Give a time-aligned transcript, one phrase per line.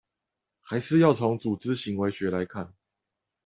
[0.61, 2.73] 還是要從「組織行為學」來看